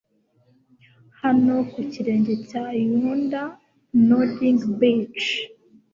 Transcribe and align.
Hano 1.21 1.53
ku 1.71 1.79
kirenge 1.91 2.33
cya 2.47 2.65
yonder 2.89 3.47
nodding 4.07 4.59
beech 4.79 5.25